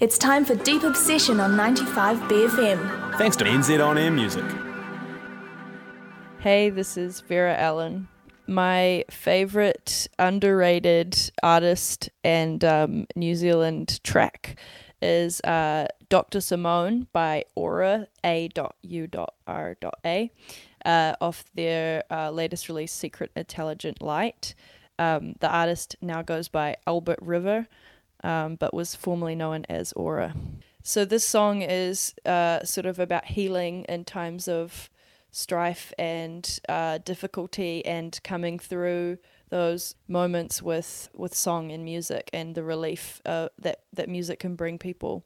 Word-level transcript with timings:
It's 0.00 0.16
time 0.16 0.44
for 0.44 0.54
Deep 0.54 0.84
Obsession 0.84 1.40
on 1.40 1.56
95 1.56 2.18
BFM. 2.28 3.18
Thanks 3.18 3.34
to 3.38 3.44
NZ 3.44 3.84
On 3.84 3.98
Air 3.98 4.12
Music. 4.12 4.44
Hey, 6.38 6.70
this 6.70 6.96
is 6.96 7.20
Vera 7.22 7.56
Allen. 7.56 8.06
My 8.46 9.04
favorite 9.10 10.06
underrated 10.16 11.32
artist 11.42 12.10
and 12.22 12.64
um, 12.64 13.08
New 13.16 13.34
Zealand 13.34 13.98
track 14.04 14.60
is 15.02 15.40
uh, 15.40 15.88
Dr. 16.08 16.40
Simone 16.40 17.08
by 17.12 17.44
Aura 17.56 18.06
A.U.R.A. 18.24 18.70
Uh, 20.86 21.14
off 21.20 21.44
their 21.56 22.04
uh, 22.08 22.30
latest 22.30 22.68
release, 22.68 22.92
Secret 22.92 23.32
Intelligent 23.34 24.00
Light. 24.00 24.54
Um, 25.00 25.34
the 25.40 25.48
artist 25.48 25.96
now 26.00 26.22
goes 26.22 26.46
by 26.46 26.76
Albert 26.86 27.18
River 27.20 27.66
um, 28.24 28.56
but 28.56 28.74
was 28.74 28.94
formerly 28.94 29.34
known 29.34 29.64
as 29.68 29.92
Aura. 29.92 30.34
So 30.82 31.04
this 31.04 31.24
song 31.24 31.62
is 31.62 32.14
uh, 32.24 32.64
sort 32.64 32.86
of 32.86 32.98
about 32.98 33.26
healing 33.26 33.84
in 33.88 34.04
times 34.04 34.48
of 34.48 34.88
strife 35.30 35.92
and 35.98 36.58
uh, 36.68 36.98
difficulty 36.98 37.84
and 37.84 38.18
coming 38.24 38.58
through 38.58 39.18
those 39.50 39.94
moments 40.06 40.62
with 40.62 41.08
with 41.14 41.34
song 41.34 41.70
and 41.72 41.84
music 41.84 42.28
and 42.32 42.54
the 42.54 42.62
relief 42.62 43.20
uh, 43.24 43.48
that 43.58 43.80
that 43.92 44.08
music 44.08 44.38
can 44.38 44.54
bring 44.54 44.78
people. 44.78 45.24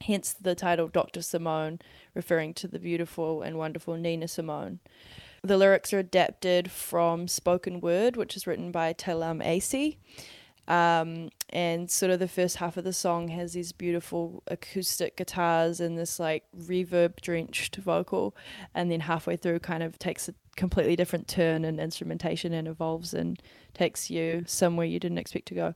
Hence 0.00 0.32
the 0.32 0.54
title 0.54 0.88
Dr. 0.88 1.20
Simone, 1.20 1.78
referring 2.14 2.54
to 2.54 2.68
the 2.68 2.78
beautiful 2.78 3.42
and 3.42 3.58
wonderful 3.58 3.96
Nina 3.96 4.28
Simone. 4.28 4.80
The 5.42 5.56
lyrics 5.56 5.92
are 5.92 5.98
adapted 5.98 6.70
from 6.70 7.28
spoken 7.28 7.80
word, 7.80 8.16
which 8.16 8.36
is 8.36 8.46
written 8.46 8.72
by 8.72 8.92
Talam 8.92 9.44
Acey. 9.44 9.96
Um, 10.68 11.30
and 11.48 11.90
sort 11.90 12.12
of 12.12 12.20
the 12.20 12.28
first 12.28 12.56
half 12.56 12.76
of 12.76 12.84
the 12.84 12.92
song 12.92 13.28
has 13.28 13.54
these 13.54 13.72
beautiful 13.72 14.42
acoustic 14.46 15.16
guitars 15.16 15.80
and 15.80 15.98
this 15.98 16.20
like 16.20 16.44
reverb 16.56 17.20
drenched 17.20 17.76
vocal. 17.76 18.36
And 18.74 18.90
then 18.90 19.00
halfway 19.00 19.36
through 19.36 19.58
kind 19.60 19.82
of 19.82 19.98
takes 19.98 20.28
a 20.28 20.34
completely 20.56 20.96
different 20.96 21.26
turn 21.26 21.64
in 21.64 21.80
instrumentation 21.80 22.52
and 22.52 22.68
evolves 22.68 23.14
and 23.14 23.40
takes 23.74 24.10
you 24.10 24.44
somewhere 24.46 24.86
you 24.86 25.00
didn't 25.00 25.18
expect 25.18 25.48
to 25.48 25.54
go. 25.54 25.74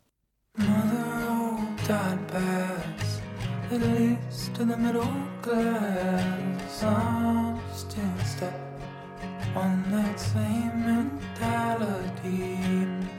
At 12.27 13.14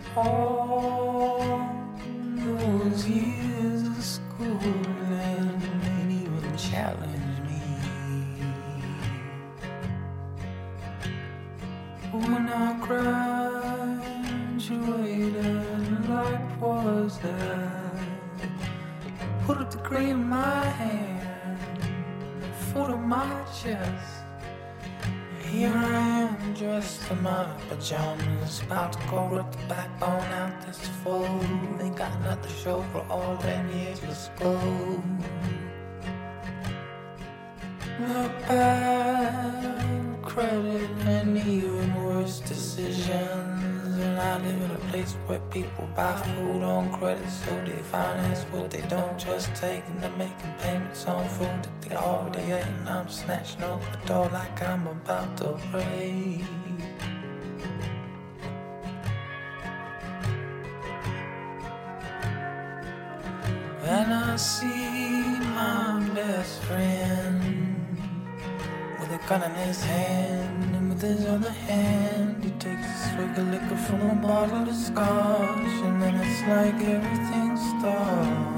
Put 19.45 19.61
a 19.61 19.65
degree 19.69 20.09
in 20.09 20.27
my 20.27 20.65
hand, 20.65 21.59
foot 22.73 22.89
on 22.89 23.07
my 23.07 23.45
chest. 23.61 24.24
Dressed 26.85 27.11
in 27.11 27.23
my 27.23 27.47
pajamas, 27.67 28.61
about 28.61 28.93
to 28.93 28.99
go 29.09 29.25
rip 29.25 29.51
the 29.51 29.57
backbone 29.67 30.31
out 30.33 30.61
this 30.67 30.77
fool. 31.03 31.25
Ain't 31.81 31.95
got 31.95 32.13
nothing 32.21 32.43
to 32.43 32.49
show 32.49 32.85
for 32.91 33.03
all 33.09 33.37
them 33.37 33.71
years 33.75 34.03
of 34.03 34.15
school. 34.15 35.03
Look 37.99 38.31
bad 38.47 40.21
credit 40.21 40.91
even 41.47 42.03
worse 42.03 42.39
decisions. 42.41 43.54
And 44.15 44.23
I 44.23 44.37
live 44.47 44.61
in 44.61 44.71
a 44.71 44.79
place 44.91 45.11
where 45.27 45.39
people 45.51 45.89
buy 45.93 46.15
food 46.15 46.63
on 46.63 46.89
credit, 46.93 47.29
so 47.29 47.51
they 47.65 47.81
finance 47.91 48.43
what 48.43 48.71
they 48.71 48.79
don't 48.87 49.19
just 49.19 49.53
take. 49.55 49.83
And 49.87 50.01
they're 50.01 50.09
making 50.11 50.53
payments 50.59 51.05
on 51.05 51.27
food 51.27 51.49
that 51.63 51.81
they 51.81 51.95
already 51.97 52.53
ate. 52.53 52.65
And 52.65 52.87
I'm 52.87 53.09
snatching 53.09 53.63
off 53.63 53.83
the 53.91 54.07
door 54.07 54.29
like 54.31 54.61
I'm 54.63 54.87
about 54.87 55.35
to 55.39 55.59
break. 55.69 56.45
And 63.83 64.13
I 64.13 64.37
see 64.37 65.23
my 65.59 66.09
best 66.15 66.61
friend 66.63 67.97
with 68.97 69.11
a 69.11 69.19
gun 69.27 69.43
in 69.43 69.51
his 69.67 69.83
hand, 69.83 70.44
with 70.95 71.17
his 71.17 71.25
other 71.25 71.51
hand, 71.51 72.41
he 72.43 72.51
takes 72.51 72.87
a 72.87 73.09
swig 73.09 73.37
of 73.37 73.47
liquor 73.49 73.75
from 73.75 74.01
a 74.09 74.15
bottle 74.15 74.69
of 74.69 74.75
scotch, 74.75 75.75
and 75.83 76.01
then 76.01 76.15
it's 76.15 76.41
like 76.47 76.81
everything 76.87 77.57
stops. 77.57 78.54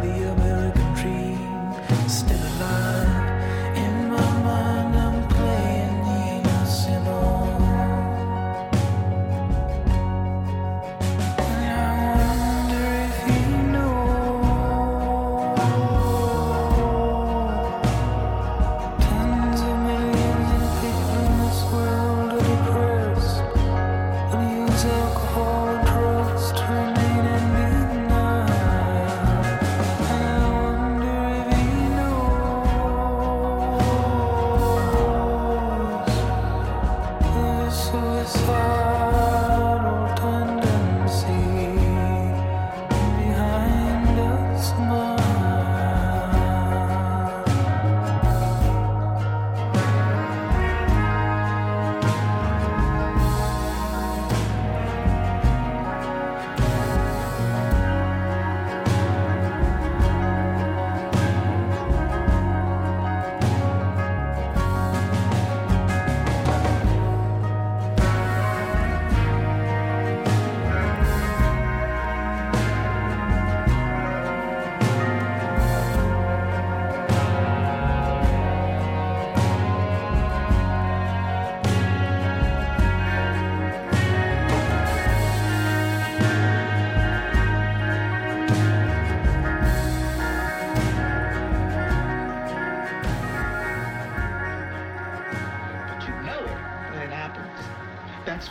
the 0.00 0.12
human. 0.12 0.49
suicide 37.70 39.19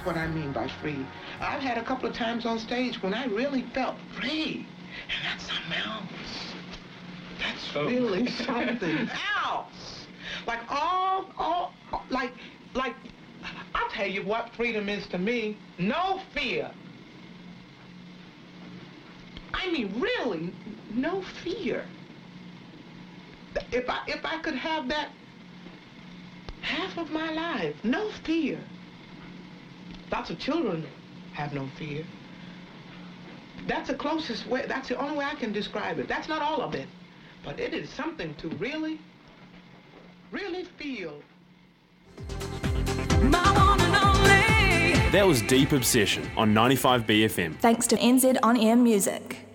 what 0.10 0.18
I 0.18 0.26
mean 0.26 0.52
by 0.52 0.68
free. 0.82 1.06
I've 1.40 1.62
had 1.62 1.78
a 1.78 1.84
couple 1.84 2.10
of 2.10 2.16
times 2.16 2.44
on 2.44 2.58
stage 2.58 3.04
when 3.04 3.14
I 3.14 3.26
really 3.28 3.62
felt 3.76 3.96
free. 4.20 4.66
And 5.08 5.24
that's 5.24 5.46
something 5.46 5.78
else. 5.86 6.56
That's 7.38 7.76
oh. 7.76 7.86
really 7.86 8.28
something 8.44 9.08
else. 9.46 10.08
Like 10.48 10.62
all, 10.68 11.30
all, 11.38 11.74
like, 12.10 12.34
like, 12.74 12.96
I'll 13.76 13.90
tell 13.92 14.08
you 14.08 14.24
what 14.26 14.50
freedom 14.56 14.90
is 14.90 15.06
to 15.10 15.20
me. 15.20 15.60
No 15.78 16.20
fear. 16.34 16.72
I 19.54 19.72
mean, 19.72 19.94
really, 20.02 20.52
no 20.92 21.22
fear. 21.44 21.86
If 23.72 23.88
I, 23.88 24.00
if 24.08 24.26
I 24.26 24.40
could 24.40 24.56
have 24.56 24.88
that 24.88 25.10
half 26.62 26.98
of 26.98 27.12
my 27.12 27.32
life, 27.32 27.76
no 27.84 28.10
fear. 28.24 28.60
Lots 30.12 30.30
of 30.32 30.40
children 30.40 30.86
have 31.34 31.54
no 31.54 31.68
fear. 31.78 32.04
That's 33.68 33.90
the 33.90 33.96
closest 33.96 34.48
way, 34.48 34.66
that's 34.68 34.90
the 34.90 34.98
only 34.98 35.18
way 35.18 35.26
I 35.26 35.36
can 35.36 35.52
describe 35.52 36.00
it. 36.00 36.08
That's 36.08 36.28
not 36.28 36.42
all 36.42 36.62
of 36.62 36.74
it, 36.74 36.88
but 37.44 37.60
it 37.60 37.74
is 37.74 37.90
something 37.90 38.34
to 38.36 38.50
really, 38.50 39.00
really 40.32 40.64
feel. 40.64 41.22
That 45.12 45.26
was 45.26 45.42
Deep 45.44 45.72
Obsession 45.72 46.30
on 46.38 46.54
95BFM. 46.54 47.56
Thanks 47.58 47.88
to 47.88 47.96
NZ 47.98 48.38
On 48.44 48.58
Air 48.58 48.76
Music. 48.76 49.49